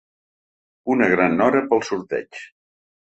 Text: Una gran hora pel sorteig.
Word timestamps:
Una 0.93 1.09
gran 1.11 1.43
hora 1.47 1.61
pel 1.73 1.83
sorteig. 1.91 2.41